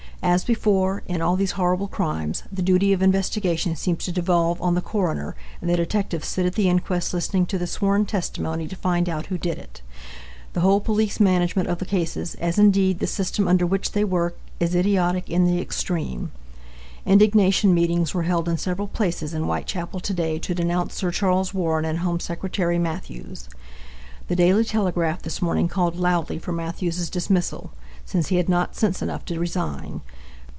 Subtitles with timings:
[0.23, 4.75] As before, in all these horrible crimes, the duty of investigation seems to devolve on
[4.75, 8.75] the Coroner, and the detectives sit at the inquest listening to the sworn testimony to
[8.75, 9.81] find out who did it.
[10.53, 14.37] The whole police management of the cases, as indeed the system under which they work,
[14.59, 16.31] is idiotic in the extreme.
[17.03, 21.51] Indignation meetings were held in several places in Whitechapel to day to denounce Sir Charles
[21.51, 23.49] Warren and Home Secretary Mathews.
[24.27, 27.71] The Daily Telegraph this morning called loudly for Mathews's dismissal,
[28.03, 30.01] since he had not sense enough to resign.